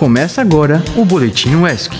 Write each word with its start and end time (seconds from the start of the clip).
Começa 0.00 0.40
agora 0.40 0.82
o 0.96 1.04
Boletim 1.04 1.56
UESC. 1.56 1.92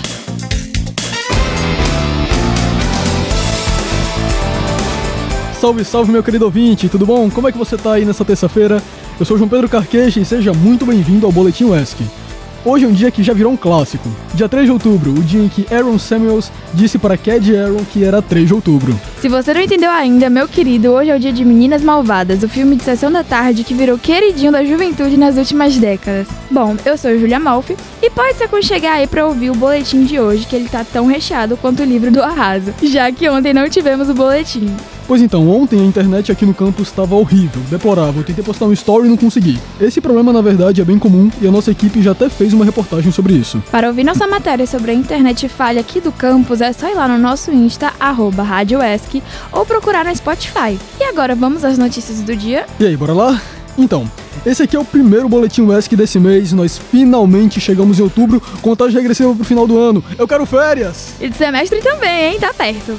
Salve, 5.59 5.85
salve, 5.85 6.11
meu 6.11 6.23
querido 6.23 6.45
ouvinte, 6.45 6.89
tudo 6.89 7.05
bom? 7.05 7.29
Como 7.29 7.47
é 7.47 7.51
que 7.51 7.59
você 7.59 7.77
tá 7.77 7.93
aí 7.93 8.03
nessa 8.03 8.25
terça-feira? 8.25 8.81
Eu 9.19 9.23
sou 9.23 9.37
João 9.37 9.47
Pedro 9.47 9.69
Carqueja 9.69 10.19
e 10.19 10.25
seja 10.25 10.51
muito 10.51 10.83
bem-vindo 10.83 11.27
ao 11.27 11.31
Boletim 11.31 11.65
UESC. 11.65 12.03
Hoje 12.63 12.85
é 12.85 12.87
um 12.87 12.93
dia 12.93 13.09
que 13.09 13.23
já 13.23 13.33
virou 13.33 13.51
um 13.51 13.57
clássico. 13.57 14.07
Dia 14.35 14.47
3 14.47 14.67
de 14.67 14.71
outubro, 14.71 15.09
o 15.09 15.23
dia 15.23 15.41
em 15.41 15.49
que 15.49 15.65
Aaron 15.73 15.97
Samuels 15.97 16.51
disse 16.75 16.99
para 16.99 17.17
Cad 17.17 17.57
Aaron 17.57 17.83
que 17.91 18.03
era 18.03 18.21
3 18.21 18.45
de 18.45 18.53
outubro. 18.53 18.95
Se 19.19 19.27
você 19.27 19.51
não 19.51 19.61
entendeu 19.61 19.89
ainda, 19.89 20.29
meu 20.29 20.47
querido, 20.47 20.91
hoje 20.91 21.09
é 21.09 21.15
o 21.15 21.19
dia 21.19 21.33
de 21.33 21.43
Meninas 21.43 21.81
Malvadas, 21.81 22.43
o 22.43 22.47
filme 22.47 22.75
de 22.75 22.83
sessão 22.83 23.11
da 23.11 23.23
tarde 23.23 23.63
que 23.63 23.73
virou 23.73 23.97
queridinho 23.97 24.51
da 24.51 24.63
juventude 24.63 25.17
nas 25.17 25.37
últimas 25.37 25.75
décadas. 25.75 26.27
Bom, 26.51 26.77
eu 26.85 26.95
sou 26.99 27.17
Julia 27.17 27.39
Malfi 27.39 27.75
e 27.99 28.11
pode 28.11 28.37
se 28.37 28.43
aconchegar 28.43 28.93
aí 28.93 29.07
para 29.07 29.25
ouvir 29.25 29.49
o 29.49 29.55
boletim 29.55 30.05
de 30.05 30.19
hoje, 30.19 30.45
que 30.45 30.55
ele 30.55 30.69
tá 30.69 30.83
tão 30.83 31.07
recheado 31.07 31.57
quanto 31.57 31.81
o 31.81 31.85
livro 31.85 32.11
do 32.11 32.21
Arraso, 32.21 32.75
já 32.83 33.11
que 33.11 33.27
ontem 33.27 33.55
não 33.55 33.67
tivemos 33.69 34.07
o 34.07 34.13
boletim. 34.13 34.71
Pois 35.11 35.21
então, 35.21 35.49
ontem 35.49 35.81
a 35.81 35.83
internet 35.83 36.31
aqui 36.31 36.45
no 36.45 36.53
campus 36.53 36.87
estava 36.87 37.15
horrível, 37.15 37.61
deplorável. 37.69 38.23
Tentei 38.23 38.41
postar 38.41 38.63
um 38.63 38.71
story 38.71 39.07
e 39.07 39.09
não 39.09 39.17
consegui. 39.17 39.59
Esse 39.77 39.99
problema, 39.99 40.31
na 40.31 40.41
verdade, 40.41 40.79
é 40.79 40.85
bem 40.85 40.97
comum 40.97 41.29
e 41.41 41.45
a 41.45 41.51
nossa 41.51 41.69
equipe 41.69 42.01
já 42.01 42.11
até 42.11 42.29
fez 42.29 42.53
uma 42.53 42.63
reportagem 42.63 43.11
sobre 43.11 43.33
isso. 43.33 43.61
Para 43.69 43.89
ouvir 43.89 44.05
nossa 44.05 44.25
matéria 44.25 44.65
sobre 44.65 44.91
a 44.91 44.93
internet 44.93 45.49
falha 45.49 45.81
aqui 45.81 45.99
do 45.99 46.13
campus, 46.13 46.61
é 46.61 46.71
só 46.71 46.89
ir 46.89 46.93
lá 46.93 47.09
no 47.09 47.17
nosso 47.17 47.51
Insta, 47.51 47.91
arroba 47.99 48.41
RádioESC, 48.41 49.21
ou 49.51 49.65
procurar 49.65 50.05
no 50.05 50.15
Spotify. 50.15 50.79
E 50.97 51.03
agora 51.03 51.35
vamos 51.35 51.65
às 51.65 51.77
notícias 51.77 52.21
do 52.21 52.33
dia? 52.33 52.65
E 52.79 52.85
aí, 52.85 52.95
bora 52.95 53.11
lá? 53.11 53.41
Então, 53.77 54.09
esse 54.45 54.63
aqui 54.63 54.77
é 54.77 54.79
o 54.79 54.85
primeiro 54.85 55.27
boletim 55.27 55.63
UESC 55.63 55.93
desse 55.93 56.21
mês. 56.21 56.53
Nós 56.53 56.77
finalmente 56.77 57.59
chegamos 57.59 57.99
em 57.99 58.03
outubro, 58.03 58.41
contagem 58.61 58.95
regressiva 58.95 59.35
pro 59.35 59.43
final 59.43 59.67
do 59.67 59.77
ano. 59.77 60.01
Eu 60.17 60.25
quero 60.25 60.45
férias! 60.45 61.15
E 61.19 61.27
de 61.27 61.35
semestre 61.35 61.81
também, 61.81 62.31
hein? 62.31 62.39
Tá 62.39 62.53
perto. 62.53 62.97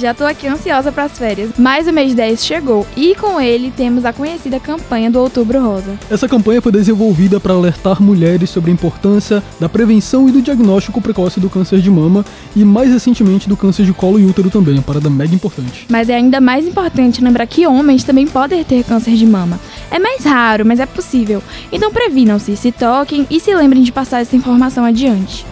Já 0.00 0.14
tô 0.14 0.24
aqui 0.24 0.46
ansiosa 0.46 0.90
para 0.90 1.04
as 1.04 1.18
férias. 1.18 1.50
Mas 1.58 1.86
o 1.86 1.92
mês 1.92 2.14
10 2.14 2.42
chegou 2.42 2.86
e 2.96 3.14
com 3.14 3.38
ele 3.38 3.70
temos 3.70 4.06
a 4.06 4.14
conhecida 4.14 4.58
campanha 4.58 5.10
do 5.10 5.20
Outubro 5.20 5.60
Rosa. 5.60 5.98
Essa 6.08 6.26
campanha 6.26 6.62
foi 6.62 6.72
desenvolvida 6.72 7.38
para 7.38 7.52
alertar 7.52 8.02
mulheres 8.02 8.48
sobre 8.48 8.70
a 8.70 8.72
importância 8.72 9.42
da 9.60 9.68
prevenção 9.68 10.26
e 10.26 10.32
do 10.32 10.40
diagnóstico 10.40 11.02
precoce 11.02 11.38
do 11.38 11.50
câncer 11.50 11.80
de 11.82 11.90
mama 11.90 12.24
e 12.56 12.64
mais 12.64 12.90
recentemente 12.90 13.46
do 13.46 13.58
câncer 13.58 13.84
de 13.84 13.92
colo 13.92 14.18
e 14.18 14.24
útero 14.24 14.48
também, 14.48 14.72
uma 14.72 14.82
parada 14.82 15.10
mega 15.10 15.34
importante. 15.34 15.86
Mas 15.90 16.08
é 16.08 16.14
ainda 16.14 16.40
mais 16.40 16.66
importante 16.66 17.22
lembrar 17.22 17.46
que 17.46 17.66
homens 17.66 18.02
também 18.02 18.26
podem 18.26 18.64
ter 18.64 18.82
câncer 18.84 19.16
de 19.16 19.26
mama. 19.26 19.60
É 19.90 19.98
mais 19.98 20.24
raro, 20.24 20.64
mas 20.64 20.80
é 20.80 20.86
possível. 20.86 21.42
Então 21.70 21.92
previnam-se, 21.92 22.56
se 22.56 22.72
toquem 22.72 23.26
e 23.28 23.38
se 23.38 23.54
lembrem 23.54 23.82
de 23.82 23.92
passar 23.92 24.22
essa 24.22 24.34
informação 24.34 24.82
adiante. 24.82 25.44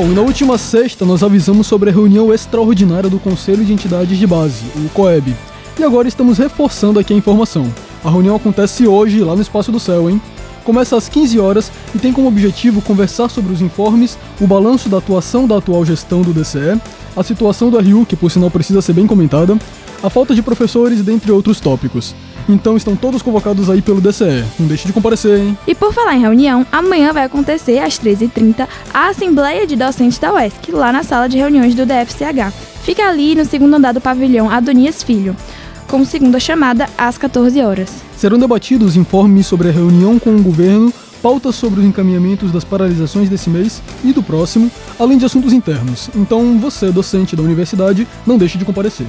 Bom, 0.00 0.08
na 0.12 0.22
última 0.22 0.56
sexta 0.56 1.04
nós 1.04 1.22
avisamos 1.22 1.66
sobre 1.66 1.90
a 1.90 1.92
reunião 1.92 2.32
extraordinária 2.32 3.10
do 3.10 3.18
Conselho 3.18 3.62
de 3.62 3.70
Entidades 3.70 4.16
de 4.16 4.26
Base, 4.26 4.64
o 4.74 4.88
COEB. 4.94 5.36
E 5.78 5.84
agora 5.84 6.08
estamos 6.08 6.38
reforçando 6.38 6.98
aqui 6.98 7.12
a 7.12 7.16
informação. 7.18 7.70
A 8.02 8.10
reunião 8.10 8.34
acontece 8.34 8.86
hoje, 8.86 9.20
lá 9.20 9.36
no 9.36 9.42
Espaço 9.42 9.70
do 9.70 9.78
Céu, 9.78 10.08
hein? 10.08 10.18
Começa 10.64 10.96
às 10.96 11.06
15 11.06 11.38
horas 11.38 11.70
e 11.94 11.98
tem 11.98 12.14
como 12.14 12.28
objetivo 12.28 12.80
conversar 12.80 13.28
sobre 13.28 13.52
os 13.52 13.60
informes, 13.60 14.16
o 14.40 14.46
balanço 14.46 14.88
da 14.88 14.96
atuação 14.96 15.46
da 15.46 15.58
atual 15.58 15.84
gestão 15.84 16.22
do 16.22 16.32
DCE, 16.32 16.80
a 17.14 17.22
situação 17.22 17.68
do 17.68 17.78
RU, 17.78 18.06
que 18.06 18.16
por 18.16 18.30
sinal 18.30 18.50
precisa 18.50 18.80
ser 18.80 18.94
bem 18.94 19.06
comentada, 19.06 19.54
a 20.02 20.08
falta 20.08 20.34
de 20.34 20.40
professores, 20.40 21.02
dentre 21.02 21.30
outros 21.30 21.60
tópicos. 21.60 22.14
Então 22.50 22.76
estão 22.76 22.96
todos 22.96 23.22
convocados 23.22 23.70
aí 23.70 23.80
pelo 23.80 24.00
DCE. 24.00 24.44
Não 24.58 24.66
deixe 24.66 24.86
de 24.86 24.92
comparecer, 24.92 25.38
hein? 25.38 25.56
E 25.68 25.74
por 25.74 25.94
falar 25.94 26.16
em 26.16 26.20
reunião, 26.20 26.66
amanhã 26.72 27.12
vai 27.12 27.24
acontecer, 27.24 27.78
às 27.78 27.98
13h30, 27.98 28.66
a 28.92 29.08
Assembleia 29.08 29.64
de 29.66 29.76
Docentes 29.76 30.18
da 30.18 30.34
UESC, 30.34 30.72
lá 30.72 30.92
na 30.92 31.04
sala 31.04 31.28
de 31.28 31.38
reuniões 31.38 31.76
do 31.76 31.86
DFCH. 31.86 32.52
Fica 32.82 33.08
ali 33.08 33.36
no 33.36 33.44
segundo 33.44 33.74
andar 33.74 33.92
do 33.92 34.00
pavilhão 34.00 34.50
Adonias 34.50 35.00
Filho, 35.00 35.36
com 35.86 36.04
segunda 36.04 36.40
chamada 36.40 36.88
às 36.98 37.16
14 37.16 37.60
horas. 37.62 37.90
Serão 38.16 38.38
debatidos 38.38 38.96
informes 38.96 39.46
sobre 39.46 39.68
a 39.68 39.72
reunião 39.72 40.18
com 40.18 40.34
o 40.34 40.42
governo, 40.42 40.92
pautas 41.22 41.54
sobre 41.54 41.80
os 41.80 41.86
encaminhamentos 41.86 42.50
das 42.50 42.64
paralisações 42.64 43.28
desse 43.28 43.48
mês 43.48 43.80
e 44.02 44.12
do 44.12 44.22
próximo, 44.22 44.70
além 44.98 45.18
de 45.18 45.24
assuntos 45.24 45.52
internos. 45.52 46.10
Então, 46.16 46.58
você, 46.58 46.90
docente 46.90 47.36
da 47.36 47.42
universidade, 47.42 48.08
não 48.26 48.36
deixe 48.36 48.58
de 48.58 48.64
comparecer. 48.64 49.06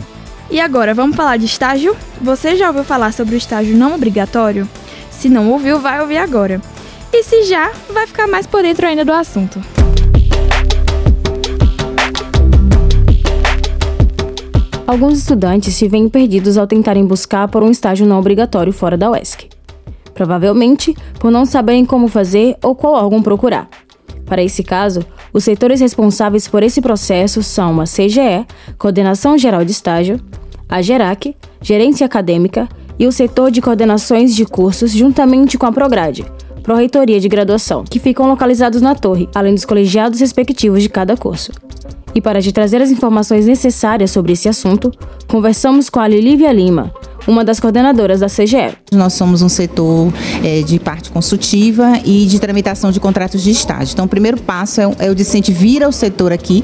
E 0.52 0.60
agora, 0.60 0.94
vamos 0.94 1.16
falar 1.16 1.38
de 1.38 1.46
estágio? 1.46 1.96
Você 2.22 2.58
já 2.58 2.68
ouviu 2.68 2.84
falar 2.84 3.14
sobre 3.14 3.36
o 3.36 3.38
estágio 3.38 3.74
não 3.78 3.96
obrigatório? 3.96 4.68
Se 5.10 5.30
não 5.30 5.50
ouviu, 5.50 5.80
vai 5.80 6.02
ouvir 6.02 6.18
agora. 6.18 6.62
E 7.14 7.24
se 7.24 7.44
já, 7.44 7.72
vai 7.90 8.06
ficar 8.06 8.28
mais 8.28 8.46
por 8.46 8.62
dentro 8.62 8.86
ainda 8.86 9.06
do 9.06 9.14
assunto. 9.14 9.62
Alguns 14.86 15.20
estudantes 15.20 15.74
se 15.74 15.88
veem 15.88 16.10
perdidos 16.10 16.58
ao 16.58 16.68
tentarem 16.68 17.06
buscar 17.06 17.48
por 17.48 17.64
um 17.64 17.72
estágio 17.72 18.06
não 18.06 18.20
obrigatório 18.20 18.74
fora 18.74 18.98
da 18.98 19.10
UESC. 19.10 19.48
Provavelmente 20.14 20.94
por 21.18 21.32
não 21.32 21.46
saberem 21.46 21.86
como 21.86 22.10
fazer 22.10 22.58
ou 22.62 22.76
qual 22.76 22.96
órgão 22.96 23.24
procurar. 23.24 23.70
Para 24.26 24.44
esse 24.44 24.64
caso, 24.64 25.06
os 25.34 25.44
setores 25.44 25.80
responsáveis 25.80 26.48
por 26.48 26.64
esse 26.64 26.82
processo 26.82 27.42
são 27.42 27.80
a 27.80 27.86
CGE, 27.86 28.46
Coordenação 28.78 29.38
Geral 29.38 29.64
de 29.64 29.72
Estágio, 29.72 30.20
a 30.68 30.82
GERAC, 30.82 31.36
Gerência 31.62 32.06
Acadêmica 32.06 32.68
e 32.98 33.08
o 33.08 33.12
setor 33.12 33.52
de 33.52 33.62
coordenações 33.62 34.36
de 34.36 34.46
cursos, 34.46 34.92
juntamente 34.92 35.58
com 35.58 35.66
a 35.66 35.72
Prograde, 35.72 36.26
Pró-Reitoria 36.64 37.20
de 37.20 37.28
Graduação, 37.28 37.84
que 37.84 38.00
ficam 38.00 38.28
localizados 38.28 38.82
na 38.82 38.96
torre, 38.96 39.28
além 39.34 39.54
dos 39.54 39.66
colegiados 39.66 40.20
respectivos 40.20 40.84
de 40.84 40.90
cada 40.90 41.18
curso. 41.18 41.52
E 42.14 42.22
para 42.22 42.42
te 42.42 42.52
trazer 42.52 42.82
as 42.82 42.92
informações 42.92 43.46
necessárias 43.46 44.12
sobre 44.12 44.34
esse 44.34 44.50
assunto, 44.50 44.92
conversamos 45.28 45.90
com 45.90 46.00
a 46.00 46.08
Lilívia 46.08 46.52
Lima, 46.52 46.94
uma 47.28 47.44
das 47.44 47.60
coordenadoras 47.60 48.20
da 48.20 48.28
CGE. 48.28 48.81
Nós 48.94 49.14
somos 49.14 49.42
um 49.42 49.48
setor 49.48 50.14
é, 50.44 50.64
de 50.64 50.78
parte 50.78 51.12
consultiva 51.12 51.94
e 52.04 52.26
de 52.26 52.38
tramitação 52.42 52.92
de 52.92 53.00
contratos 53.00 53.42
de 53.42 53.50
estágio. 53.50 53.94
Então, 53.94 54.04
o 54.04 54.08
primeiro 54.10 54.42
passo 54.42 54.82
é, 54.82 54.96
é 55.00 55.10
o 55.10 55.16
discente 55.16 55.50
vir 55.50 55.82
ao 55.82 55.94
setor 55.94 56.34
aqui, 56.34 56.62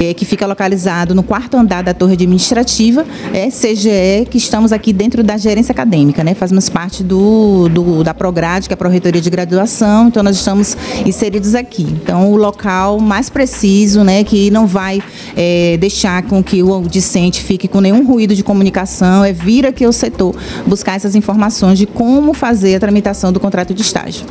é, 0.00 0.14
que 0.14 0.24
fica 0.24 0.46
localizado 0.46 1.16
no 1.16 1.24
quarto 1.24 1.56
andar 1.56 1.82
da 1.82 1.92
torre 1.92 2.12
administrativa, 2.12 3.04
é 3.32 3.48
CGE, 3.48 4.24
que 4.30 4.38
estamos 4.38 4.72
aqui 4.72 4.92
dentro 4.92 5.24
da 5.24 5.36
gerência 5.36 5.72
acadêmica, 5.72 6.22
né? 6.22 6.32
Fazemos 6.32 6.68
parte 6.68 7.02
do, 7.02 7.68
do 7.68 8.04
da 8.04 8.14
Prograde, 8.14 8.68
que 8.68 8.72
é 8.72 8.76
a 8.76 8.76
Pró-Reitoria 8.76 9.20
de 9.20 9.28
Graduação, 9.28 10.06
então 10.06 10.22
nós 10.22 10.36
estamos 10.36 10.76
inseridos 11.04 11.56
aqui. 11.56 11.82
Então, 11.82 12.30
o 12.30 12.36
local 12.36 13.00
mais 13.00 13.28
preciso, 13.28 14.04
né, 14.04 14.22
que 14.22 14.48
não 14.48 14.64
vai 14.64 15.02
é, 15.36 15.76
deixar 15.76 16.22
com 16.22 16.40
que 16.40 16.62
o 16.62 16.82
discente 16.82 17.42
fique 17.42 17.66
com 17.66 17.80
nenhum 17.80 18.06
ruído 18.06 18.32
de 18.32 18.44
comunicação, 18.44 19.24
é 19.24 19.32
vir 19.32 19.66
aqui 19.66 19.84
ao 19.84 19.92
setor 19.92 20.36
buscar 20.68 20.94
essas 20.94 21.16
informações 21.16 21.63
de 21.72 21.86
como 21.86 22.34
fazer 22.34 22.74
a 22.74 22.80
tramitação 22.80 23.32
do 23.32 23.40
contrato 23.40 23.72
de 23.72 23.80
estágio 23.80 24.26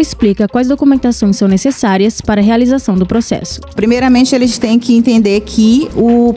explica 0.00 0.48
quais 0.48 0.68
documentações 0.68 1.36
são 1.36 1.48
necessárias 1.48 2.20
para 2.20 2.40
a 2.40 2.44
realização 2.44 2.96
do 2.96 3.06
processo. 3.06 3.60
Primeiramente, 3.74 4.34
eles 4.34 4.58
têm 4.58 4.78
que 4.78 4.96
entender 4.96 5.40
que 5.40 5.88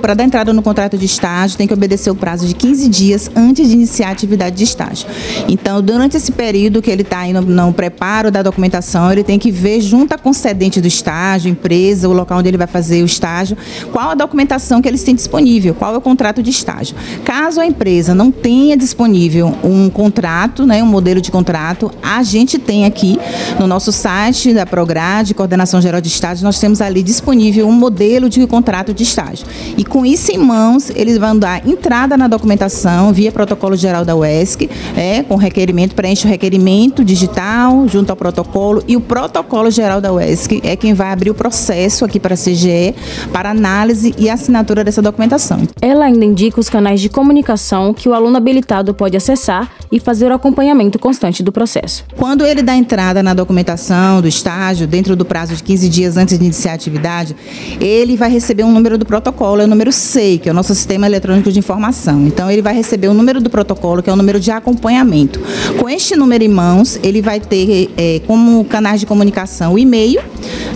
para 0.01 0.13
dar 0.13 0.23
entrada 0.23 0.53
no 0.53 0.61
contrato 0.61 0.97
de 0.97 1.05
estágio 1.05 1.57
tem 1.57 1.67
que 1.67 1.73
obedecer 1.73 2.09
o 2.09 2.15
prazo 2.15 2.47
de 2.47 2.53
15 2.53 2.89
dias 2.89 3.31
antes 3.35 3.67
de 3.67 3.73
iniciar 3.73 4.09
a 4.09 4.11
atividade 4.11 4.55
de 4.55 4.63
estágio. 4.63 5.07
Então, 5.47 5.81
durante 5.81 6.17
esse 6.17 6.31
período 6.31 6.81
que 6.81 6.89
ele 6.89 7.01
está 7.01 7.25
no, 7.27 7.41
no 7.41 7.73
preparo 7.73 8.31
da 8.31 8.41
documentação, 8.41 9.11
ele 9.11 9.23
tem 9.23 9.37
que 9.37 9.51
ver 9.51 9.81
junto 9.81 10.13
à 10.13 10.17
concedente 10.17 10.79
do 10.81 10.87
estágio, 10.87 11.49
empresa, 11.49 12.07
o 12.07 12.13
local 12.13 12.39
onde 12.39 12.49
ele 12.49 12.57
vai 12.57 12.67
fazer 12.67 13.01
o 13.03 13.05
estágio, 13.05 13.57
qual 13.91 14.11
a 14.11 14.15
documentação 14.15 14.81
que 14.81 14.87
eles 14.87 15.03
têm 15.03 15.15
disponível, 15.15 15.73
qual 15.73 15.93
é 15.93 15.97
o 15.97 16.01
contrato 16.01 16.41
de 16.41 16.49
estágio. 16.49 16.95
Caso 17.23 17.59
a 17.59 17.65
empresa 17.65 18.13
não 18.13 18.31
tenha 18.31 18.75
disponível 18.77 19.55
um 19.63 19.89
contrato, 19.89 20.65
né, 20.65 20.81
um 20.83 20.87
modelo 20.87 21.21
de 21.21 21.31
contrato, 21.31 21.91
a 22.01 22.23
gente 22.23 22.57
tem 22.57 22.85
aqui 22.85 23.19
no 23.59 23.67
nosso 23.67 23.91
site 23.91 24.53
da 24.53 24.65
Prograde, 24.65 25.33
Coordenação 25.33 25.81
Geral 25.81 26.01
de 26.01 26.07
Estágio, 26.07 26.43
nós 26.43 26.59
temos 26.59 26.81
ali 26.81 27.03
disponível 27.03 27.67
um 27.67 27.71
modelo 27.71 28.29
de 28.29 28.45
contrato 28.47 28.93
de 28.93 29.03
estágio. 29.03 29.45
E 29.77 29.83
com 29.83 30.05
isso 30.05 30.31
em 30.31 30.37
mãos, 30.37 30.89
eles 30.89 31.17
vão 31.17 31.37
dar 31.37 31.67
entrada 31.67 32.17
na 32.17 32.27
documentação 32.27 33.13
via 33.13 33.31
protocolo 33.31 33.75
geral 33.75 34.03
da 34.03 34.15
UESC, 34.15 34.69
é, 34.95 35.23
com 35.23 35.35
requerimento, 35.35 35.95
preenche 35.95 36.25
o 36.25 36.29
requerimento 36.29 37.03
digital 37.03 37.87
junto 37.87 38.09
ao 38.09 38.15
protocolo 38.15 38.83
e 38.87 38.95
o 38.95 39.01
protocolo 39.01 39.69
geral 39.69 40.01
da 40.01 40.11
UESC 40.11 40.61
é 40.63 40.75
quem 40.75 40.93
vai 40.93 41.11
abrir 41.11 41.29
o 41.29 41.35
processo 41.35 42.05
aqui 42.05 42.19
para 42.19 42.33
a 42.33 42.37
CGE 42.37 42.95
para 43.31 43.49
análise 43.49 44.13
e 44.17 44.29
assinatura 44.29 44.83
dessa 44.83 45.01
documentação. 45.01 45.61
Ela 45.81 46.05
ainda 46.05 46.25
indica 46.25 46.59
os 46.59 46.69
canais 46.69 47.01
de 47.01 47.09
comunicação 47.09 47.93
que 47.93 48.07
o 48.07 48.13
aluno 48.13 48.37
habilitado 48.37 48.93
pode 48.93 49.17
acessar 49.17 49.71
e 49.91 49.99
fazer 49.99 50.31
o 50.31 50.33
acompanhamento 50.33 50.97
constante 50.97 51.43
do 51.43 51.51
processo. 51.51 52.05
Quando 52.17 52.45
ele 52.45 52.61
dá 52.61 52.75
entrada 52.75 53.21
na 53.21 53.33
documentação 53.41 54.21
do 54.21 54.27
estágio, 54.27 54.87
dentro 54.87 55.15
do 55.15 55.25
prazo 55.25 55.55
de 55.55 55.63
15 55.63 55.89
dias 55.89 56.17
antes 56.17 56.37
de 56.37 56.45
iniciar 56.45 56.73
a 56.73 56.75
atividade, 56.75 57.35
ele 57.79 58.15
vai 58.15 58.29
receber 58.29 58.63
um 58.63 58.71
número 58.71 58.97
do 58.97 59.05
protocolo, 59.05 59.61
é 59.61 59.65
o 59.65 59.67
número 59.67 59.91
SEI, 59.91 60.37
que 60.37 60.47
é 60.47 60.51
o 60.51 60.55
nosso 60.55 60.73
Sistema 60.75 61.07
Eletrônico 61.07 61.51
de 61.51 61.59
Informação. 61.59 62.27
Então, 62.27 62.49
ele 62.49 62.61
vai 62.61 62.73
receber 62.73 63.07
o 63.07 63.13
número 63.13 63.41
do 63.41 63.49
protocolo, 63.49 64.03
que 64.03 64.09
é 64.09 64.13
o 64.13 64.15
número 64.15 64.39
de 64.39 64.51
acompanhamento. 64.51 65.39
Com 65.79 65.89
este 65.89 66.15
número 66.15 66.43
em 66.43 66.47
mãos, 66.47 66.99
ele 67.03 67.21
vai 67.21 67.39
ter 67.39 67.89
é, 67.97 68.21
como 68.27 68.63
canais 68.65 68.99
de 68.99 69.05
comunicação 69.05 69.73
o 69.73 69.79
e-mail, 69.79 70.21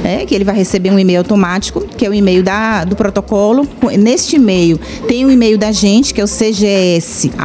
é, 0.03 0.25
que 0.25 0.33
ele 0.33 0.43
vai 0.43 0.55
receber 0.55 0.91
um 0.91 0.99
e-mail 0.99 1.19
automático, 1.19 1.81
que 1.97 2.05
é 2.05 2.09
o 2.09 2.13
e-mail 2.13 2.43
da, 2.43 2.83
do 2.83 2.95
protocolo. 2.95 3.67
Neste 3.97 4.35
e-mail 4.35 4.79
tem 5.07 5.25
o 5.25 5.31
e-mail 5.31 5.57
da 5.57 5.71
gente, 5.71 6.13
que 6.13 6.21
é 6.21 6.23
o 6.23 6.27
cgs.esc.br. 6.27 7.35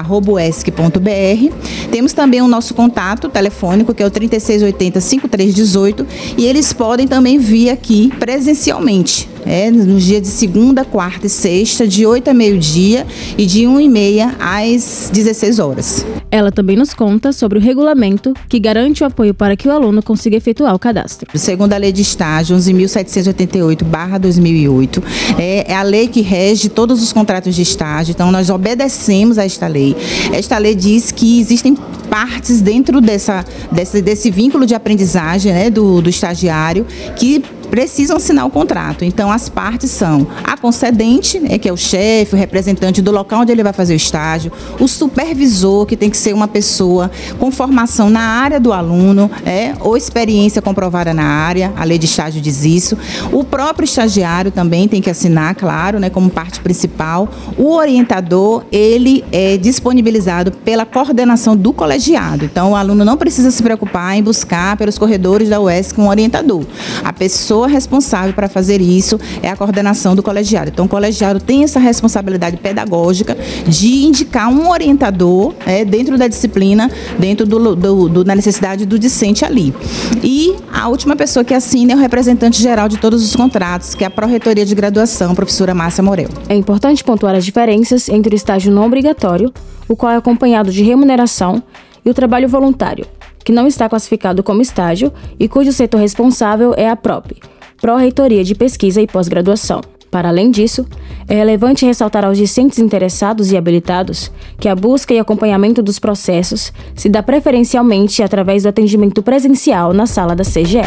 Temos 1.90 2.12
também 2.12 2.42
o 2.42 2.48
nosso 2.48 2.74
contato 2.74 3.28
telefônico, 3.28 3.94
que 3.94 4.02
é 4.02 4.06
o 4.06 4.10
3680-5318, 4.10 6.06
e 6.36 6.46
eles 6.46 6.72
podem 6.72 7.06
também 7.08 7.38
vir 7.38 7.70
aqui 7.70 8.12
presencialmente 8.18 9.29
é, 9.46 9.70
nos 9.70 10.04
dias 10.04 10.22
de 10.22 10.28
segunda, 10.28 10.84
quarta 10.84 11.26
e 11.26 11.30
sexta, 11.30 11.86
de 11.86 12.06
8 12.06 12.30
a 12.30 12.34
meio-dia 12.34 13.06
e 13.36 13.44
de 13.46 13.66
1 13.66 13.80
e 13.80 13.88
meia 13.88 14.34
às 14.38 15.10
16 15.12 15.58
horas. 15.58 16.06
Ela 16.30 16.52
também 16.52 16.76
nos 16.76 16.94
conta 16.94 17.32
sobre 17.32 17.58
o 17.58 17.60
regulamento 17.60 18.32
que 18.48 18.60
garante 18.60 19.02
o 19.02 19.06
apoio 19.06 19.34
para 19.34 19.56
que 19.56 19.66
o 19.66 19.72
aluno 19.72 20.00
consiga 20.02 20.36
efetuar 20.36 20.74
o 20.74 20.78
cadastro. 20.78 21.26
Segundo 21.36 21.72
a 21.72 21.76
Lei 21.76 21.92
de 21.92 22.02
Estágio 22.02 22.56
11.788-2008, 22.56 25.02
é, 25.38 25.72
é 25.72 25.74
a 25.74 25.82
lei 25.82 26.06
que 26.06 26.20
rege 26.20 26.68
todos 26.68 27.02
os 27.02 27.12
contratos 27.12 27.54
de 27.54 27.62
estágio, 27.62 28.12
então 28.12 28.30
nós 28.30 28.50
obedecemos 28.50 29.38
a 29.38 29.44
esta 29.44 29.66
lei. 29.66 29.96
Esta 30.32 30.58
lei 30.58 30.74
diz 30.74 31.10
que 31.10 31.40
existem 31.40 31.74
partes 32.08 32.60
dentro 32.60 33.00
dessa, 33.00 33.44
desse, 33.72 34.02
desse 34.02 34.30
vínculo 34.30 34.66
de 34.66 34.74
aprendizagem 34.74 35.52
né, 35.52 35.70
do, 35.70 36.00
do 36.00 36.10
estagiário 36.10 36.86
que 37.16 37.42
precisam 37.70 38.16
assinar 38.16 38.44
o 38.46 38.50
contrato. 38.50 39.04
Então, 39.04 39.30
as 39.30 39.48
partes 39.48 39.90
são 39.90 40.26
a 40.42 40.56
concedente, 40.56 41.38
né, 41.38 41.56
que 41.56 41.68
é 41.68 41.72
o 41.72 41.76
chefe, 41.76 42.34
o 42.34 42.38
representante 42.38 43.00
do 43.00 43.12
local 43.12 43.42
onde 43.42 43.52
ele 43.52 43.62
vai 43.62 43.72
fazer 43.72 43.94
o 43.94 43.96
estágio, 43.96 44.52
o 44.78 44.88
supervisor, 44.88 45.86
que 45.86 45.96
tem 45.96 46.10
que 46.10 46.16
ser 46.16 46.34
uma 46.34 46.48
pessoa 46.48 47.10
com 47.38 47.50
formação 47.50 48.10
na 48.10 48.20
área 48.20 48.58
do 48.58 48.72
aluno, 48.72 49.30
é, 49.46 49.74
ou 49.80 49.96
experiência 49.96 50.60
comprovada 50.60 51.14
na 51.14 51.24
área, 51.24 51.72
a 51.76 51.84
lei 51.84 51.96
de 51.96 52.06
estágio 52.06 52.40
diz 52.40 52.64
isso. 52.64 52.98
O 53.32 53.44
próprio 53.44 53.84
estagiário 53.84 54.50
também 54.50 54.88
tem 54.88 55.00
que 55.00 55.08
assinar, 55.08 55.54
claro, 55.54 56.00
né, 56.00 56.10
como 56.10 56.28
parte 56.28 56.60
principal. 56.60 57.28
O 57.56 57.72
orientador, 57.74 58.64
ele 58.72 59.24
é 59.30 59.56
disponibilizado 59.56 60.50
pela 60.50 60.84
coordenação 60.84 61.56
do 61.56 61.72
colegiado. 61.72 62.44
Então, 62.44 62.72
o 62.72 62.76
aluno 62.76 63.04
não 63.04 63.16
precisa 63.16 63.50
se 63.50 63.62
preocupar 63.62 64.16
em 64.16 64.22
buscar 64.22 64.76
pelos 64.76 64.98
corredores 64.98 65.48
da 65.48 65.60
UESC 65.60 66.00
um 66.00 66.08
orientador. 66.08 66.64
A 67.04 67.12
pessoa 67.12 67.59
pessoa 67.60 67.68
responsável 67.68 68.32
para 68.32 68.48
fazer 68.48 68.80
isso 68.80 69.18
é 69.42 69.50
a 69.50 69.56
coordenação 69.56 70.14
do 70.14 70.22
colegiado. 70.22 70.70
Então, 70.72 70.86
o 70.86 70.88
colegiado 70.88 71.40
tem 71.40 71.64
essa 71.64 71.78
responsabilidade 71.78 72.56
pedagógica 72.56 73.36
de 73.66 74.04
indicar 74.04 74.48
um 74.48 74.70
orientador 74.70 75.54
é, 75.66 75.84
dentro 75.84 76.16
da 76.16 76.26
disciplina, 76.26 76.90
dentro 77.18 77.46
do, 77.46 77.76
do, 77.76 78.08
do, 78.08 78.24
da 78.24 78.34
necessidade 78.34 78.86
do 78.86 78.98
discente 78.98 79.44
ali. 79.44 79.74
E 80.22 80.56
a 80.72 80.88
última 80.88 81.16
pessoa 81.16 81.44
que 81.44 81.52
assina 81.52 81.92
é 81.92 81.96
o 81.96 81.98
representante 81.98 82.62
geral 82.62 82.88
de 82.88 82.96
todos 82.96 83.22
os 83.22 83.36
contratos, 83.36 83.94
que 83.94 84.04
é 84.04 84.06
a 84.06 84.10
Pró-Reitoria 84.10 84.64
de 84.64 84.74
Graduação, 84.74 85.34
professora 85.34 85.74
Márcia 85.74 86.02
Morel. 86.02 86.28
É 86.48 86.54
importante 86.54 87.04
pontuar 87.04 87.34
as 87.34 87.44
diferenças 87.44 88.08
entre 88.08 88.34
o 88.34 88.36
estágio 88.36 88.72
não 88.72 88.86
obrigatório, 88.86 89.52
o 89.88 89.96
qual 89.96 90.12
é 90.12 90.16
acompanhado 90.16 90.70
de 90.70 90.82
remuneração, 90.82 91.62
e 92.04 92.08
o 92.08 92.14
trabalho 92.14 92.48
voluntário, 92.48 93.04
que 93.44 93.52
não 93.52 93.66
está 93.66 93.88
classificado 93.88 94.42
como 94.42 94.62
estágio 94.62 95.12
e 95.38 95.48
cujo 95.48 95.72
setor 95.72 96.00
responsável 96.00 96.74
é 96.76 96.88
a 96.88 96.96
PROP, 96.96 97.32
Pró-Reitoria 97.80 98.44
de 98.44 98.54
Pesquisa 98.54 99.00
e 99.00 99.06
Pós-Graduação. 99.06 99.80
Para 100.10 100.28
além 100.28 100.50
disso, 100.50 100.84
é 101.28 101.34
relevante 101.34 101.86
ressaltar 101.86 102.24
aos 102.24 102.36
discentes 102.36 102.80
interessados 102.80 103.52
e 103.52 103.56
habilitados 103.56 104.30
que 104.58 104.68
a 104.68 104.74
busca 104.74 105.14
e 105.14 105.20
acompanhamento 105.20 105.82
dos 105.82 106.00
processos 106.00 106.72
se 106.96 107.08
dá 107.08 107.22
preferencialmente 107.22 108.20
através 108.20 108.64
do 108.64 108.68
atendimento 108.68 109.22
presencial 109.22 109.92
na 109.92 110.06
sala 110.06 110.34
da 110.34 110.42
CGE. 110.42 110.82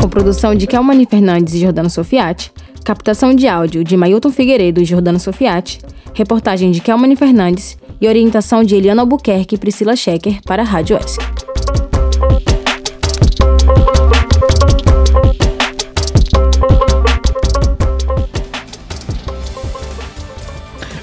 Com 0.00 0.08
produção 0.08 0.54
de 0.54 0.66
Kelmani 0.66 1.04
Fernandes 1.04 1.52
e 1.52 1.58
Jordano 1.58 1.90
Sofiati, 1.90 2.50
captação 2.82 3.34
de 3.34 3.46
áudio 3.46 3.84
de 3.84 3.96
Mailton 3.98 4.30
Figueiredo 4.30 4.80
e 4.80 4.84
Jordano 4.86 5.20
Sofiati, 5.20 5.78
reportagem 6.14 6.70
de 6.70 6.80
Kelmani 6.80 7.16
Fernandes 7.16 7.76
e 8.00 8.08
orientação 8.08 8.62
de 8.62 8.74
Eliana 8.74 9.02
Albuquerque 9.02 9.54
e 9.54 9.58
Priscila 9.58 9.96
Schecker 9.96 10.40
para 10.42 10.62
a 10.62 10.64
Rádio 10.64 10.96
S. 10.96 11.18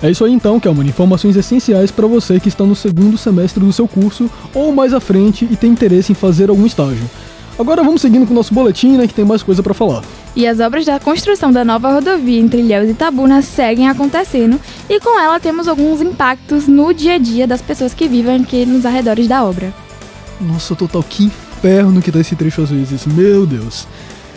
É 0.02 0.10
isso 0.10 0.24
aí 0.24 0.32
então, 0.32 0.60
Kelman. 0.60 0.88
Informações 0.88 1.36
essenciais 1.36 1.92
para 1.92 2.08
você 2.08 2.40
que 2.40 2.48
está 2.48 2.64
no 2.64 2.76
segundo 2.76 3.18
semestre 3.18 3.64
do 3.64 3.74
seu 3.74 3.86
curso 3.88 4.30
ou 4.54 4.72
mais 4.74 4.94
à 4.94 5.00
frente 5.00 5.46
e 5.52 5.58
tem 5.58 5.72
interesse 5.72 6.14
em 6.14 6.16
fazer 6.16 6.50
algum 6.50 6.66
estágio. 6.66 7.04
Agora 7.60 7.84
vamos 7.84 8.02
seguindo 8.02 8.26
com 8.26 8.32
o 8.32 8.36
nosso 8.36 8.54
boletim, 8.54 8.96
né, 8.96 9.06
que 9.06 9.14
tem 9.14 9.26
mais 9.26 9.44
coisa 9.44 9.62
para 9.62 9.74
falar. 9.74 10.02
E 10.34 10.48
as 10.48 10.62
obras 10.62 10.86
da 10.86 10.98
construção 10.98 11.52
da 11.52 11.66
nova 11.66 11.92
rodovia 11.92 12.40
entre 12.40 12.62
Ilhéus 12.62 12.90
e 12.90 12.94
Tabuna 12.94 13.42
seguem 13.42 13.90
acontecendo 13.90 14.58
e 14.90 14.98
com 15.02 15.20
ela 15.20 15.42
temos 15.42 15.68
alguns 15.68 16.00
impactos 16.00 16.70
no 16.70 16.94
dia 16.94 17.16
a 17.16 17.18
dia 17.18 17.46
das 17.46 17.62
pessoas 17.62 17.94
que 17.94 18.08
vivem 18.08 18.38
aqui 18.38 18.66
nos 18.66 18.86
arredores 18.86 19.28
da 19.28 19.44
obra. 19.44 19.74
Nossa, 20.40 20.74
total, 20.74 21.04
que 21.04 21.26
inferno 21.26 22.02
que 22.02 22.14
tá 22.14 22.22
esse 22.22 22.34
trecho 22.34 22.62
às 22.62 22.70
vezes, 22.70 23.06
meu 23.06 23.46
Deus. 23.46 23.86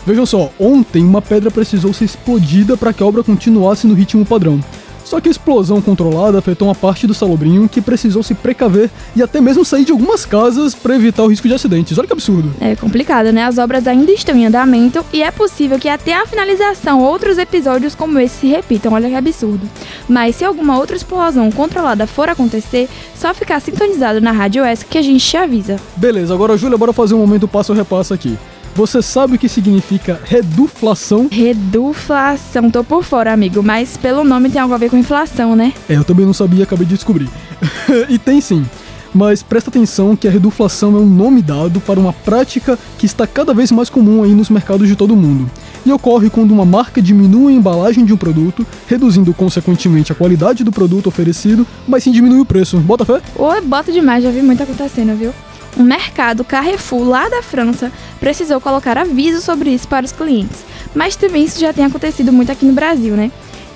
Vejam 0.05 0.25
só, 0.25 0.51
ontem 0.59 1.01
uma 1.01 1.21
pedra 1.21 1.49
precisou 1.49 1.93
ser 1.93 2.03
explodida 2.03 2.75
para 2.75 2.91
que 2.91 3.01
a 3.01 3.05
obra 3.05 3.23
continuasse 3.23 3.87
no 3.87 3.93
ritmo 3.93 4.25
padrão. 4.25 4.59
Só 5.03 5.19
que 5.19 5.27
a 5.27 5.31
explosão 5.31 5.81
controlada 5.81 6.39
afetou 6.39 6.67
uma 6.67 6.75
parte 6.75 7.05
do 7.05 7.13
salobrinho 7.13 7.67
que 7.67 7.81
precisou 7.81 8.23
se 8.23 8.33
precaver 8.33 8.89
e 9.15 9.21
até 9.21 9.41
mesmo 9.41 9.65
sair 9.65 9.85
de 9.85 9.91
algumas 9.91 10.25
casas 10.25 10.73
para 10.73 10.95
evitar 10.95 11.23
o 11.23 11.27
risco 11.27 11.47
de 11.47 11.53
acidentes. 11.53 11.97
Olha 11.97 12.07
que 12.07 12.13
absurdo. 12.13 12.51
É 12.59 12.75
complicado, 12.75 13.31
né? 13.31 13.43
As 13.43 13.57
obras 13.57 13.87
ainda 13.87 14.11
estão 14.11 14.35
em 14.35 14.45
andamento 14.45 15.03
e 15.11 15.21
é 15.21 15.31
possível 15.31 15.77
que 15.79 15.89
até 15.89 16.13
a 16.13 16.25
finalização 16.25 17.01
outros 17.01 17.37
episódios 17.37 17.95
como 17.95 18.19
esse 18.19 18.35
se 18.37 18.47
repitam. 18.47 18.93
Olha 18.93 19.09
que 19.09 19.15
absurdo. 19.15 19.69
Mas 20.07 20.35
se 20.35 20.45
alguma 20.45 20.77
outra 20.77 20.95
explosão 20.95 21.51
controlada 21.51 22.07
for 22.07 22.29
acontecer, 22.29 22.89
só 23.15 23.33
ficar 23.33 23.59
sintonizado 23.59 24.19
na 24.21 24.31
Rádio 24.31 24.63
S 24.63 24.85
que 24.85 24.97
a 24.97 25.01
gente 25.01 25.25
te 25.25 25.37
avisa. 25.37 25.77
Beleza, 25.95 26.33
agora 26.33 26.57
Júlia, 26.57 26.77
bora 26.77 26.93
fazer 26.93 27.13
um 27.13 27.19
momento 27.19 27.47
passo 27.47 27.71
a 27.71 27.75
repasso 27.75 28.13
aqui. 28.13 28.37
Você 28.75 29.03
sabe 29.03 29.35
o 29.35 29.39
que 29.39 29.47
significa 29.47 30.19
reduflação? 30.25 31.27
Reduflação, 31.31 32.71
tô 32.71 32.83
por 32.83 33.03
fora, 33.03 33.31
amigo, 33.31 33.61
mas 33.61 33.97
pelo 33.97 34.23
nome 34.23 34.49
tem 34.49 34.59
algo 34.59 34.73
a 34.73 34.77
ver 34.77 34.89
com 34.89 34.97
inflação, 34.97 35.55
né? 35.55 35.73
É, 35.87 35.95
eu 35.95 36.03
também 36.03 36.25
não 36.25 36.33
sabia, 36.33 36.63
acabei 36.63 36.85
de 36.85 36.95
descobrir. 36.95 37.29
e 38.09 38.17
tem 38.17 38.41
sim. 38.41 38.65
Mas 39.13 39.43
presta 39.43 39.69
atenção 39.69 40.15
que 40.15 40.27
a 40.27 40.31
reduflação 40.31 40.95
é 40.97 40.99
um 40.99 41.05
nome 41.05 41.43
dado 41.43 41.79
para 41.79 41.99
uma 41.99 42.11
prática 42.11 42.79
que 42.97 43.05
está 43.05 43.27
cada 43.27 43.53
vez 43.53 43.71
mais 43.71 43.91
comum 43.91 44.23
aí 44.23 44.33
nos 44.33 44.49
mercados 44.49 44.87
de 44.87 44.95
todo 44.95 45.13
o 45.13 45.17
mundo. 45.17 45.49
E 45.85 45.91
ocorre 45.91 46.31
quando 46.31 46.49
uma 46.49 46.65
marca 46.65 46.99
diminui 46.99 47.53
a 47.53 47.55
embalagem 47.55 48.05
de 48.05 48.13
um 48.13 48.17
produto, 48.17 48.65
reduzindo 48.87 49.31
consequentemente 49.35 50.11
a 50.11 50.15
qualidade 50.15 50.63
do 50.63 50.71
produto 50.71 51.07
oferecido, 51.07 51.67
mas 51.87 52.03
sim 52.03 52.11
diminui 52.11 52.39
o 52.39 52.45
preço. 52.45 52.79
Bota 52.79 53.05
fé? 53.05 53.21
Ô, 53.35 53.61
bota 53.61 53.91
demais, 53.91 54.23
já 54.23 54.31
vi 54.31 54.41
muito 54.41 54.63
acontecendo, 54.63 55.15
viu? 55.15 55.31
Um 55.77 55.83
mercado 55.83 56.43
Carrefour 56.43 57.03
lá 57.03 57.29
da 57.29 57.41
França 57.41 57.91
precisou 58.19 58.61
colocar 58.61 58.97
aviso 58.97 59.41
sobre 59.41 59.71
isso 59.71 59.87
para 59.87 60.05
os 60.05 60.11
clientes. 60.11 60.63
Mas 60.93 61.15
também 61.15 61.43
isso 61.43 61.59
já 61.59 61.73
tem 61.73 61.85
acontecido 61.85 62.31
muito 62.31 62.51
aqui 62.51 62.65
no 62.65 62.73
Brasil, 62.73 63.15
né? 63.15 63.31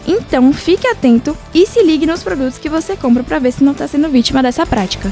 Então 0.07 0.53
fique 0.53 0.87
atento 0.87 1.37
e 1.53 1.65
se 1.65 1.83
ligue 1.83 2.05
nos 2.05 2.23
produtos 2.23 2.57
que 2.57 2.69
você 2.69 2.95
compra 2.95 3.23
para 3.23 3.39
ver 3.39 3.51
se 3.51 3.63
não 3.63 3.73
está 3.73 3.87
sendo 3.87 4.09
vítima 4.09 4.41
dessa 4.41 4.65
prática. 4.65 5.11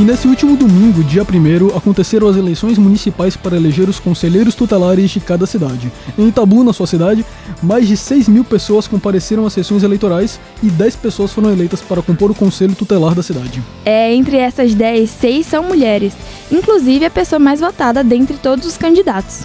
E 0.00 0.02
nesse 0.02 0.26
último 0.26 0.56
domingo, 0.56 1.04
dia 1.04 1.22
1 1.22 1.76
aconteceram 1.76 2.26
as 2.26 2.34
eleições 2.34 2.78
municipais 2.78 3.36
para 3.36 3.54
eleger 3.54 3.86
os 3.86 4.00
conselheiros 4.00 4.54
tutelares 4.54 5.10
de 5.10 5.20
cada 5.20 5.44
cidade. 5.44 5.92
Em 6.16 6.26
Itabu, 6.26 6.64
na 6.64 6.72
sua 6.72 6.86
cidade, 6.86 7.22
mais 7.62 7.86
de 7.86 7.98
6 7.98 8.26
mil 8.26 8.42
pessoas 8.42 8.88
compareceram 8.88 9.44
às 9.44 9.52
sessões 9.52 9.82
eleitorais 9.82 10.40
e 10.62 10.70
10 10.70 10.96
pessoas 10.96 11.34
foram 11.34 11.52
eleitas 11.52 11.82
para 11.82 12.00
compor 12.00 12.30
o 12.30 12.34
conselho 12.34 12.74
tutelar 12.74 13.14
da 13.14 13.22
cidade. 13.22 13.62
É, 13.84 14.14
entre 14.14 14.38
essas 14.38 14.74
10, 14.74 15.10
6 15.10 15.44
são 15.44 15.64
mulheres, 15.64 16.14
inclusive 16.50 17.04
a 17.04 17.10
pessoa 17.10 17.38
mais 17.38 17.60
votada 17.60 18.02
dentre 18.02 18.38
todos 18.38 18.64
os 18.64 18.78
candidatos. 18.78 19.44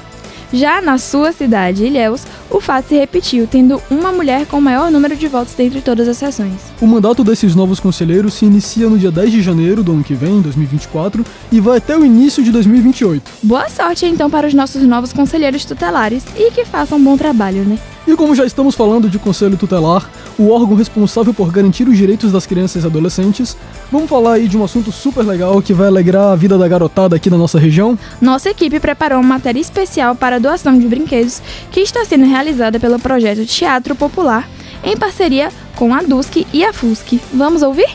Já 0.55 0.81
na 0.81 0.97
sua 0.97 1.33
cidade, 1.33 1.83
Ilhéus, 1.83 2.21
o 2.49 2.61
fato 2.61 2.87
se 2.87 2.95
repetiu, 2.95 3.45
tendo 3.45 3.81
uma 3.91 4.09
mulher 4.09 4.45
com 4.45 4.57
o 4.57 4.61
maior 4.61 4.89
número 4.89 5.13
de 5.13 5.27
votos 5.27 5.53
dentre 5.53 5.81
todas 5.81 6.07
as 6.07 6.15
sessões. 6.15 6.53
O 6.79 6.87
mandato 6.87 7.25
desses 7.25 7.53
novos 7.53 7.77
conselheiros 7.77 8.35
se 8.35 8.45
inicia 8.45 8.89
no 8.89 8.97
dia 8.97 9.11
10 9.11 9.33
de 9.33 9.41
janeiro 9.41 9.83
do 9.83 9.91
ano 9.91 10.01
que 10.01 10.13
vem, 10.13 10.39
2024, 10.39 11.25
e 11.51 11.59
vai 11.59 11.79
até 11.79 11.97
o 11.97 12.05
início 12.05 12.41
de 12.41 12.53
2028. 12.53 13.29
Boa 13.43 13.67
sorte 13.67 14.05
então 14.05 14.29
para 14.29 14.47
os 14.47 14.53
nossos 14.53 14.81
novos 14.83 15.11
conselheiros 15.11 15.65
tutelares 15.65 16.23
e 16.37 16.49
que 16.51 16.63
façam 16.63 16.99
um 16.99 17.03
bom 17.03 17.17
trabalho, 17.17 17.65
né? 17.65 17.77
E 18.07 18.15
como 18.15 18.35
já 18.35 18.45
estamos 18.45 18.75
falando 18.75 19.09
de 19.09 19.17
conselho 19.17 19.57
tutelar, 19.57 20.09
o 20.37 20.49
órgão 20.49 20.75
responsável 20.75 21.33
por 21.33 21.51
garantir 21.51 21.87
os 21.87 21.97
direitos 21.97 22.31
das 22.31 22.45
crianças 22.45 22.83
e 22.83 22.87
adolescentes, 22.87 23.57
vamos 23.91 24.09
falar 24.09 24.33
aí 24.33 24.47
de 24.47 24.57
um 24.57 24.63
assunto 24.63 24.91
super 24.91 25.23
legal 25.25 25.61
que 25.61 25.73
vai 25.73 25.87
alegrar 25.87 26.31
a 26.31 26.35
vida 26.35 26.57
da 26.57 26.67
garotada 26.67 27.15
aqui 27.15 27.29
na 27.29 27.37
nossa 27.37 27.57
região? 27.57 27.97
Nossa 28.21 28.49
equipe 28.49 28.79
preparou 28.79 29.19
uma 29.19 29.35
matéria 29.35 29.59
especial 29.59 30.15
para 30.15 30.35
a 30.35 30.39
doação 30.39 30.77
de 30.77 30.87
brinquedos 30.87 31.41
que 31.71 31.79
está 31.79 32.05
sendo 32.05 32.25
realizada 32.25 32.79
pelo 32.79 32.99
projeto 32.99 33.45
Teatro 33.45 33.95
Popular 33.95 34.47
em 34.83 34.95
parceria 34.95 35.49
com 35.75 35.93
a 35.93 36.01
DUSC 36.01 36.45
e 36.53 36.63
a 36.63 36.71
FUSC. 36.71 37.19
Vamos 37.33 37.63
ouvir? 37.63 37.87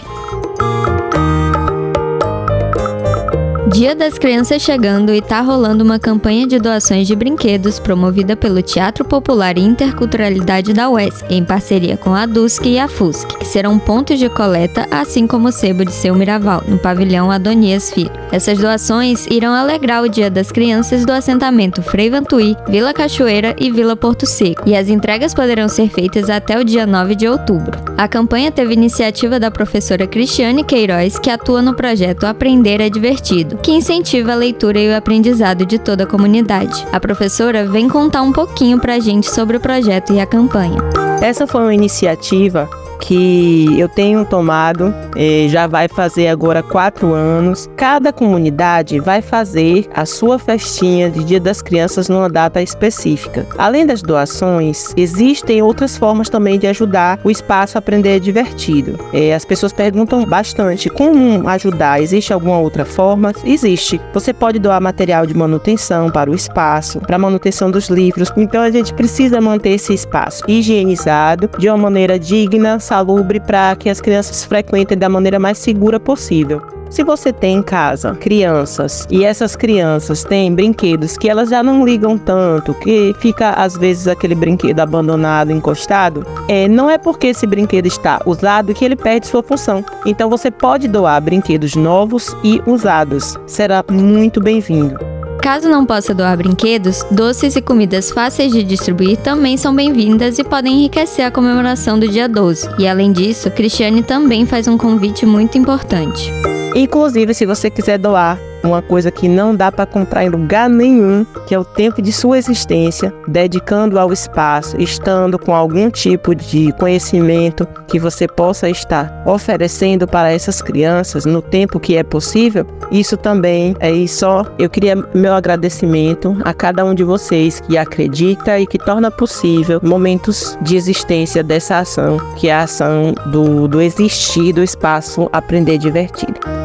Dia 3.72 3.94
das 3.94 4.18
Crianças 4.18 4.60
chegando 4.62 5.14
e 5.14 5.22
tá 5.22 5.40
rolando 5.40 5.84
uma 5.84 5.98
campanha 5.98 6.44
de 6.44 6.58
doações 6.58 7.06
de 7.06 7.14
brinquedos 7.14 7.78
promovida 7.78 8.34
pelo 8.34 8.60
Teatro 8.60 9.04
Popular 9.04 9.56
e 9.56 9.60
Interculturalidade 9.60 10.72
da 10.72 10.90
UESC, 10.90 11.24
em 11.30 11.44
parceria 11.44 11.96
com 11.96 12.12
a 12.12 12.26
DUSC 12.26 12.68
e 12.68 12.78
a 12.80 12.88
FUSC, 12.88 13.38
que 13.38 13.44
serão 13.46 13.78
pontos 13.78 14.18
de 14.18 14.28
coleta, 14.28 14.88
assim 14.90 15.24
como 15.24 15.48
o 15.48 15.52
sebo 15.52 15.84
de 15.84 15.92
seu 15.92 16.14
Miraval, 16.16 16.64
no 16.66 16.78
pavilhão 16.78 17.30
Adonias 17.30 17.92
Filho. 17.92 18.10
Essas 18.32 18.58
doações 18.58 19.26
irão 19.30 19.52
alegrar 19.52 20.02
o 20.02 20.08
Dia 20.08 20.30
das 20.30 20.50
Crianças 20.50 21.06
do 21.06 21.12
assentamento 21.12 21.80
Frei 21.80 22.10
Vantuí, 22.10 22.56
Vila 22.68 22.92
Cachoeira 22.92 23.54
e 23.58 23.70
Vila 23.70 23.94
Porto 23.94 24.26
Seco, 24.26 24.62
e 24.66 24.76
as 24.76 24.88
entregas 24.88 25.32
poderão 25.32 25.68
ser 25.68 25.88
feitas 25.88 26.28
até 26.28 26.58
o 26.58 26.64
dia 26.64 26.86
9 26.86 27.14
de 27.14 27.28
outubro. 27.28 27.78
A 27.96 28.08
campanha 28.08 28.50
teve 28.50 28.72
iniciativa 28.72 29.38
da 29.38 29.50
professora 29.50 30.06
Cristiane 30.06 30.64
Queiroz, 30.64 31.18
que 31.18 31.30
atua 31.30 31.62
no 31.62 31.74
projeto 31.74 32.24
Aprender 32.24 32.80
é 32.80 32.88
Divertido, 32.88 33.59
que 33.62 33.72
incentiva 33.72 34.32
a 34.32 34.36
leitura 34.36 34.78
e 34.78 34.90
o 34.90 34.96
aprendizado 34.96 35.66
de 35.66 35.78
toda 35.78 36.04
a 36.04 36.06
comunidade. 36.06 36.86
A 36.92 36.98
professora 36.98 37.66
vem 37.66 37.88
contar 37.88 38.22
um 38.22 38.32
pouquinho 38.32 38.78
pra 38.78 38.98
gente 38.98 39.30
sobre 39.30 39.56
o 39.56 39.60
projeto 39.60 40.12
e 40.12 40.20
a 40.20 40.26
campanha. 40.26 41.09
Essa 41.20 41.46
foi 41.46 41.60
uma 41.60 41.74
iniciativa 41.74 42.66
que 43.00 43.78
eu 43.78 43.88
tenho 43.88 44.24
tomado, 44.24 44.94
eh, 45.16 45.46
já 45.48 45.66
vai 45.66 45.88
fazer 45.88 46.28
agora 46.28 46.62
quatro 46.62 47.12
anos. 47.12 47.68
Cada 47.76 48.12
comunidade 48.12 49.00
vai 49.00 49.22
fazer 49.22 49.88
a 49.94 50.04
sua 50.04 50.38
festinha 50.38 51.10
de 51.10 51.24
Dia 51.24 51.40
das 51.40 51.62
Crianças 51.62 52.08
numa 52.10 52.28
data 52.28 52.60
específica. 52.62 53.46
Além 53.56 53.86
das 53.86 54.02
doações, 54.02 54.92
existem 54.96 55.62
outras 55.62 55.96
formas 55.96 56.28
também 56.28 56.58
de 56.58 56.66
ajudar 56.66 57.18
o 57.24 57.30
espaço 57.30 57.76
a 57.76 57.80
aprender 57.80 58.20
divertido. 58.20 58.98
Eh, 59.12 59.34
as 59.34 59.44
pessoas 59.44 59.72
perguntam 59.72 60.24
bastante 60.26 60.90
como 60.90 61.48
ajudar. 61.48 62.02
Existe 62.02 62.32
alguma 62.32 62.58
outra 62.58 62.84
forma? 62.84 63.32
Existe. 63.44 64.00
Você 64.12 64.32
pode 64.32 64.58
doar 64.58 64.80
material 64.80 65.24
de 65.24 65.34
manutenção 65.34 66.10
para 66.10 66.30
o 66.30 66.34
espaço, 66.34 67.00
para 67.00 67.18
manutenção 67.18 67.70
dos 67.70 67.88
livros. 67.88 68.30
Então 68.36 68.62
a 68.62 68.70
gente 68.70 68.92
precisa 68.92 69.40
manter 69.40 69.70
esse 69.70 69.94
espaço 69.94 70.44
higienizado 70.46 71.09
de 71.58 71.68
uma 71.68 71.76
maneira 71.76 72.18
digna, 72.18 72.78
salubre 72.78 73.40
para 73.40 73.74
que 73.76 73.88
as 73.88 74.00
crianças 74.00 74.44
frequentem 74.44 74.96
da 74.96 75.08
maneira 75.08 75.38
mais 75.38 75.58
segura 75.58 75.98
possível. 75.98 76.62
Se 76.90 77.04
você 77.04 77.32
tem 77.32 77.58
em 77.58 77.62
casa 77.62 78.16
crianças 78.16 79.06
e 79.08 79.24
essas 79.24 79.54
crianças 79.54 80.24
têm 80.24 80.52
brinquedos 80.52 81.16
que 81.16 81.30
elas 81.30 81.50
já 81.50 81.62
não 81.62 81.84
ligam 81.84 82.18
tanto, 82.18 82.74
que 82.74 83.14
fica 83.20 83.50
às 83.50 83.76
vezes 83.76 84.08
aquele 84.08 84.34
brinquedo 84.34 84.80
abandonado, 84.80 85.52
encostado, 85.52 86.26
é, 86.48 86.66
não 86.66 86.90
é 86.90 86.98
porque 86.98 87.28
esse 87.28 87.46
brinquedo 87.46 87.86
está 87.86 88.20
usado 88.26 88.74
que 88.74 88.84
ele 88.84 88.96
perde 88.96 89.28
sua 89.28 89.42
função. 89.42 89.84
Então 90.04 90.28
você 90.28 90.50
pode 90.50 90.88
doar 90.88 91.20
brinquedos 91.22 91.76
novos 91.76 92.34
e 92.42 92.60
usados. 92.66 93.38
Será 93.46 93.84
muito 93.88 94.40
bem-vindo. 94.40 95.19
Caso 95.42 95.70
não 95.70 95.86
possa 95.86 96.14
doar 96.14 96.36
brinquedos, 96.36 97.02
doces 97.10 97.56
e 97.56 97.62
comidas 97.62 98.10
fáceis 98.10 98.52
de 98.52 98.62
distribuir 98.62 99.16
também 99.16 99.56
são 99.56 99.74
bem-vindas 99.74 100.38
e 100.38 100.44
podem 100.44 100.80
enriquecer 100.80 101.24
a 101.24 101.30
comemoração 101.30 101.98
do 101.98 102.06
dia 102.06 102.28
12. 102.28 102.68
E 102.78 102.86
além 102.86 103.10
disso, 103.10 103.50
Cristiane 103.50 104.02
também 104.02 104.44
faz 104.44 104.68
um 104.68 104.76
convite 104.76 105.24
muito 105.24 105.56
importante. 105.56 106.30
Inclusive, 106.74 107.32
se 107.32 107.46
você 107.46 107.70
quiser 107.70 107.98
doar 107.98 108.38
uma 108.62 108.82
coisa 108.82 109.10
que 109.10 109.28
não 109.28 109.54
dá 109.54 109.70
para 109.70 109.86
comprar 109.86 110.24
em 110.24 110.28
lugar 110.28 110.68
nenhum, 110.68 111.24
que 111.46 111.54
é 111.54 111.58
o 111.58 111.64
tempo 111.64 112.02
de 112.02 112.12
sua 112.12 112.38
existência, 112.38 113.12
dedicando 113.26 113.98
ao 113.98 114.12
espaço, 114.12 114.80
estando 114.80 115.38
com 115.38 115.54
algum 115.54 115.90
tipo 115.90 116.34
de 116.34 116.72
conhecimento 116.72 117.66
que 117.86 117.98
você 117.98 118.26
possa 118.26 118.68
estar 118.68 119.22
oferecendo 119.26 120.06
para 120.06 120.32
essas 120.32 120.62
crianças 120.62 121.24
no 121.24 121.42
tempo 121.42 121.80
que 121.80 121.96
é 121.96 122.02
possível. 122.02 122.66
Isso 122.90 123.16
também 123.16 123.74
é 123.80 123.90
só. 124.06 124.44
Eu 124.58 124.70
queria 124.70 124.96
meu 125.14 125.34
agradecimento 125.34 126.36
a 126.44 126.52
cada 126.52 126.84
um 126.84 126.94
de 126.94 127.04
vocês 127.04 127.60
que 127.60 127.76
acredita 127.76 128.58
e 128.58 128.66
que 128.66 128.78
torna 128.78 129.10
possível 129.10 129.80
momentos 129.82 130.58
de 130.62 130.76
existência 130.76 131.42
dessa 131.42 131.78
ação, 131.78 132.18
que 132.36 132.48
é 132.48 132.54
a 132.54 132.62
ação 132.62 133.14
do, 133.26 133.68
do 133.68 133.80
existir 133.80 134.52
do 134.52 134.62
espaço 134.62 135.28
aprender 135.32 135.78
divertido 135.78 136.59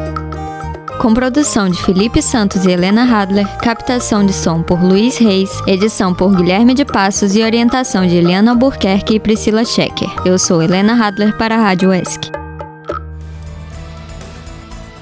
com 0.98 1.12
produção 1.12 1.68
de 1.68 1.82
Felipe 1.82 2.22
Santos 2.22 2.64
e 2.64 2.70
Helena 2.70 3.04
Hadler, 3.04 3.46
captação 3.58 4.24
de 4.24 4.32
som 4.32 4.62
por 4.62 4.82
Luiz 4.82 5.18
Reis, 5.18 5.50
edição 5.66 6.14
por 6.14 6.34
Guilherme 6.34 6.74
de 6.74 6.84
Passos 6.84 7.34
e 7.36 7.42
orientação 7.42 8.06
de 8.06 8.16
Eliana 8.16 8.52
Albuquerque 8.52 9.14
e 9.14 9.20
Priscila 9.20 9.64
Schecker. 9.64 10.08
Eu 10.24 10.38
sou 10.38 10.62
Helena 10.62 10.94
Hadler 10.94 11.36
para 11.36 11.56
a 11.56 11.58
Rádio 11.58 11.92
ESC. 11.92 12.30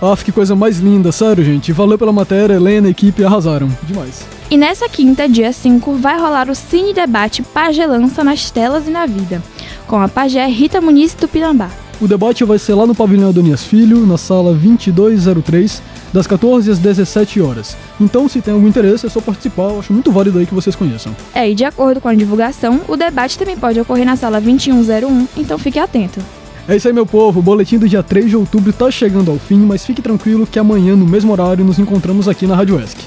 Ah, 0.03 0.17
que 0.17 0.33
coisa 0.33 0.55
mais 0.55 0.79
linda, 0.79 1.13
sério, 1.13 1.45
gente. 1.45 1.73
Valeu 1.73 1.97
pela 1.97 2.13
matéria, 2.13 2.55
Helena 2.55 2.89
e 2.89 2.91
equipe 2.91 3.25
arrasaram. 3.25 3.71
Demais. 3.85 4.27
E 4.51 4.57
nessa 4.57 4.89
quinta, 4.89 5.29
dia 5.29 5.53
5, 5.53 5.95
vai 5.95 6.19
rolar 6.19 6.51
o 6.51 6.55
Cine 6.55 6.93
Debate 6.93 7.43
Pagelança 7.43 8.23
nas 8.23 8.51
telas 8.51 8.87
e 8.87 8.91
na 8.91 9.07
vida, 9.07 9.43
com 9.87 10.01
a 10.01 10.09
pajé 10.09 10.45
Rita 10.47 10.81
Muniz 10.81 11.15
Tupinambá. 11.15 11.71
O 12.01 12.09
debate 12.09 12.45
vai 12.45 12.59
ser 12.59 12.75
lá 12.75 12.87
no 12.87 12.95
pavilhão 12.95 13.29
Adonias 13.29 13.65
Filho, 13.65 14.05
na 14.05 14.19
sala 14.19 14.53
2203, 14.53 15.81
das 16.13 16.27
14 16.27 16.71
às 16.71 16.79
17 16.79 17.41
horas. 17.41 17.77
Então, 18.01 18.29
se 18.29 18.41
tem 18.41 18.53
algum 18.53 18.67
interesse, 18.67 19.07
é 19.07 19.09
só 19.09 19.21
participar, 19.21 19.71
eu 19.71 19.79
acho 19.79 19.93
muito 19.93 20.11
válido 20.11 20.39
aí 20.39 20.47
que 20.47 20.55
vocês 20.55 20.75
conheçam. 20.75 21.15
É, 21.33 21.49
e 21.49 21.55
de 21.55 21.65
acordo 21.65 22.01
com 22.01 22.09
a 22.09 22.15
divulgação, 22.15 22.81
o 22.89 22.97
debate 22.97 23.39
também 23.39 23.57
pode 23.57 23.81
ocorrer 23.81 24.05
na 24.05 24.17
sala 24.17 24.41
2101, 24.41 25.29
então 25.37 25.57
fique 25.57 25.79
atento. 25.79 26.21
É 26.67 26.75
isso 26.75 26.89
aí, 26.89 26.95
meu 26.95 27.07
povo. 27.07 27.41
O 27.41 27.43
boletim 27.43 27.79
do 27.79 27.89
dia 27.89 28.03
3 28.03 28.29
de 28.29 28.37
outubro 28.37 28.73
tá 28.73 28.91
chegando 28.91 29.31
ao 29.31 29.39
fim, 29.39 29.59
mas 29.59 29.85
fique 29.85 30.03
tranquilo 30.03 30.47
que 30.47 30.59
amanhã, 30.59 30.97
no 30.97 31.07
mesmo 31.07 31.31
horário, 31.31 31.65
nos 31.65 31.79
encontramos 31.79 32.27
aqui 32.27 32.47
na 32.47 32.57
Rádio 32.57 32.81
ESC. 32.81 32.99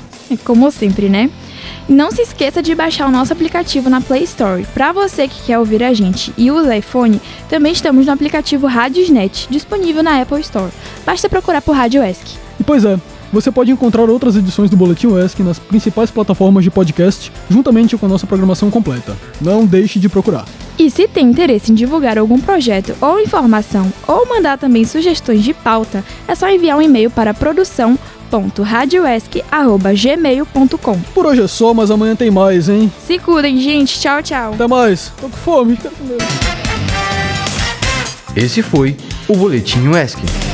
Como 0.43 0.69
sempre, 0.71 1.09
né? 1.09 1.29
Não 1.87 2.11
se 2.11 2.21
esqueça 2.21 2.61
de 2.61 2.75
baixar 2.75 3.07
o 3.07 3.11
nosso 3.11 3.33
aplicativo 3.33 3.89
na 3.89 4.01
Play 4.01 4.23
Store. 4.23 4.65
Para 4.73 4.91
você 4.91 5.27
que 5.27 5.43
quer 5.43 5.59
ouvir 5.59 5.83
a 5.83 5.93
gente 5.93 6.33
e 6.37 6.51
usa 6.51 6.75
iPhone, 6.75 7.21
também 7.49 7.71
estamos 7.71 8.05
no 8.05 8.11
aplicativo 8.11 8.67
Radiosnet, 8.67 9.47
disponível 9.49 10.03
na 10.03 10.21
Apple 10.21 10.41
Store. 10.41 10.71
Basta 11.05 11.29
procurar 11.29 11.61
por 11.61 11.75
Rádio 11.75 12.03
ESC. 12.03 12.37
E 12.59 12.63
pois 12.63 12.83
é, 12.83 12.99
você 13.31 13.51
pode 13.51 13.71
encontrar 13.71 14.09
outras 14.09 14.35
edições 14.35 14.69
do 14.69 14.77
Boletim 14.77 15.07
ESC 15.17 15.43
nas 15.43 15.59
principais 15.59 16.09
plataformas 16.09 16.63
de 16.63 16.71
podcast, 16.71 17.31
juntamente 17.49 17.97
com 17.97 18.05
a 18.05 18.09
nossa 18.09 18.25
programação 18.25 18.71
completa. 18.71 19.17
Não 19.41 19.65
deixe 19.65 19.99
de 19.99 20.07
procurar. 20.07 20.45
E 20.79 20.89
se 20.91 21.07
tem 21.07 21.29
interesse 21.29 21.71
em 21.71 21.75
divulgar 21.75 22.17
algum 22.17 22.39
projeto 22.39 22.95
ou 23.01 23.19
informação, 23.19 23.91
ou 24.07 24.27
mandar 24.27 24.57
também 24.57 24.85
sugestões 24.85 25.43
de 25.43 25.53
pauta, 25.53 26.03
é 26.27 26.35
só 26.35 26.49
enviar 26.49 26.77
um 26.77 26.81
e-mail 26.81 27.09
para 27.09 27.33
produção 27.33 27.97
radioesc.gmail.com 28.63 30.99
Por 31.13 31.25
hoje 31.25 31.41
é 31.43 31.47
só, 31.47 31.73
mas 31.73 31.91
amanhã 31.91 32.15
tem 32.15 32.31
mais, 32.31 32.69
hein? 32.69 32.89
Se 33.05 33.19
cuidem, 33.19 33.59
gente. 33.59 33.99
Tchau, 33.99 34.21
tchau. 34.21 34.53
Até 34.53 34.67
mais. 34.67 35.11
Tô 35.19 35.27
com 35.29 35.37
fome, 35.37 35.75
quero 35.77 35.95
comer. 35.95 36.17
Esse 38.35 38.61
foi 38.61 38.95
o 39.27 39.35
Boletim 39.35 39.89
ESC. 39.91 40.46